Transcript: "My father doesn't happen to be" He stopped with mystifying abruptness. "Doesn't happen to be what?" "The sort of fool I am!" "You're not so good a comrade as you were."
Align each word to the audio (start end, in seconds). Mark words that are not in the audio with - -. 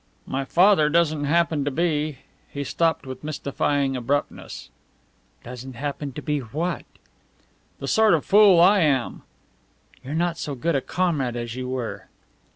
"My 0.25 0.45
father 0.45 0.89
doesn't 0.89 1.25
happen 1.25 1.63
to 1.63 1.69
be" 1.69 2.17
He 2.49 2.63
stopped 2.63 3.05
with 3.05 3.23
mystifying 3.23 3.95
abruptness. 3.95 4.71
"Doesn't 5.43 5.73
happen 5.73 6.11
to 6.13 6.23
be 6.23 6.39
what?" 6.39 6.85
"The 7.77 7.87
sort 7.87 8.15
of 8.15 8.25
fool 8.25 8.59
I 8.59 8.79
am!" 8.79 9.21
"You're 10.03 10.15
not 10.15 10.39
so 10.39 10.55
good 10.55 10.73
a 10.75 10.81
comrade 10.81 11.35
as 11.35 11.53
you 11.55 11.69
were." 11.69 12.07